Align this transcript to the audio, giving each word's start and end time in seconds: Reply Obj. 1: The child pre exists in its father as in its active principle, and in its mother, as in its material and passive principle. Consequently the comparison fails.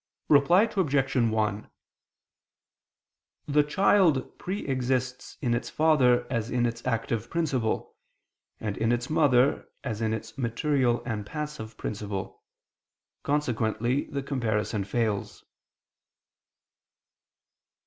Reply 0.29 0.63
Obj. 0.63 1.15
1: 1.15 1.69
The 3.47 3.61
child 3.63 4.39
pre 4.39 4.65
exists 4.65 5.37
in 5.43 5.53
its 5.53 5.69
father 5.69 6.25
as 6.27 6.49
in 6.49 6.65
its 6.65 6.83
active 6.87 7.29
principle, 7.29 7.95
and 8.59 8.75
in 8.79 8.91
its 8.91 9.11
mother, 9.11 9.69
as 9.83 10.01
in 10.01 10.11
its 10.11 10.39
material 10.39 11.03
and 11.05 11.23
passive 11.23 11.77
principle. 11.77 12.41
Consequently 13.21 14.05
the 14.05 14.23
comparison 14.23 14.85
fails. 14.85 15.45